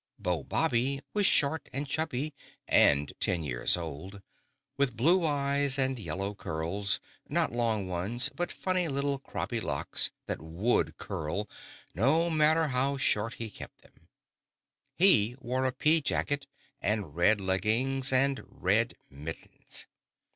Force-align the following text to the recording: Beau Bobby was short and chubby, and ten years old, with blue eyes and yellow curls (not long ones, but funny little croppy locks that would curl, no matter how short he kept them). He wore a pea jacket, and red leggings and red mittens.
Beau 0.17 0.41
Bobby 0.41 0.99
was 1.13 1.27
short 1.27 1.69
and 1.71 1.85
chubby, 1.87 2.33
and 2.67 3.13
ten 3.19 3.43
years 3.43 3.77
old, 3.77 4.23
with 4.75 4.97
blue 4.97 5.23
eyes 5.27 5.77
and 5.77 5.99
yellow 5.99 6.33
curls 6.33 6.99
(not 7.29 7.51
long 7.51 7.87
ones, 7.87 8.27
but 8.35 8.51
funny 8.51 8.87
little 8.87 9.19
croppy 9.19 9.59
locks 9.59 10.09
that 10.25 10.41
would 10.41 10.97
curl, 10.97 11.47
no 11.93 12.31
matter 12.31 12.69
how 12.69 12.97
short 12.97 13.35
he 13.35 13.51
kept 13.51 13.83
them). 13.83 14.07
He 14.95 15.35
wore 15.39 15.65
a 15.65 15.71
pea 15.71 16.01
jacket, 16.01 16.47
and 16.81 17.15
red 17.15 17.39
leggings 17.39 18.11
and 18.11 18.41
red 18.47 18.95
mittens. 19.07 19.85